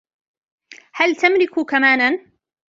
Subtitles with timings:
[0.93, 2.19] هل تملك كمانًا؟